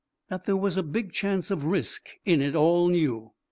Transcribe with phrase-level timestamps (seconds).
[0.29, 3.33] That there was a big chance of risk in it all knew.